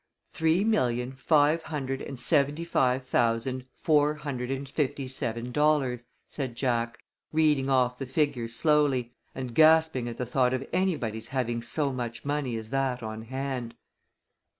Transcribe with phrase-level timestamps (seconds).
[0.31, 6.55] "Three million five hundred and seventy five thousand four hundred and fifty seven dollars," said
[6.55, 6.97] Jack,
[7.31, 12.25] reading off the figures slowly, and gasping at the thought of anybody's having so much
[12.25, 13.75] money as that on hand.